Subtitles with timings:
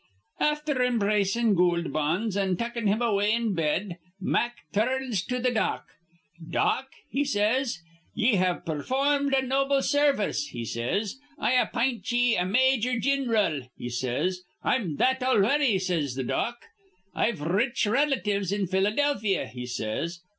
[0.39, 5.53] "Afther embracin' Goold Bonds an' tuckin' him away in bed, Mack tur rns to th'
[5.53, 5.89] Dock.
[6.49, 7.77] 'Dock,' he says,
[8.15, 11.17] 'ye have performed a noble sarvice,' he says.
[11.37, 14.41] 'I appint ye a major gin'ral,' he says.
[14.63, 16.57] 'I'm that already,' says th' Dock.
[17.13, 20.21] 'I've r rich relatives in Philadelphia,' he says.